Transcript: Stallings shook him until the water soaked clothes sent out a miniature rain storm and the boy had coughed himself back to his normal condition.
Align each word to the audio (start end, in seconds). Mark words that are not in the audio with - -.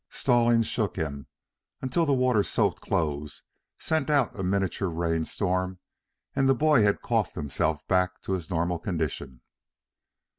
Stallings 0.09 0.65
shook 0.65 0.95
him 0.95 1.27
until 1.79 2.07
the 2.07 2.13
water 2.13 2.41
soaked 2.41 2.81
clothes 2.81 3.43
sent 3.77 4.09
out 4.09 4.31
a 4.39 4.41
miniature 4.41 4.89
rain 4.89 5.25
storm 5.25 5.77
and 6.35 6.49
the 6.49 6.55
boy 6.55 6.81
had 6.81 7.03
coughed 7.03 7.35
himself 7.35 7.87
back 7.87 8.19
to 8.23 8.31
his 8.31 8.49
normal 8.49 8.79
condition. 8.79 9.41